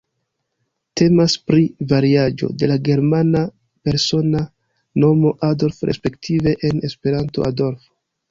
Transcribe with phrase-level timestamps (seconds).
[0.99, 3.43] Temas pri variaĵo de la germana
[3.89, 4.41] persona
[5.05, 7.95] nomo Adolf respektive en Esperanto Adolfo.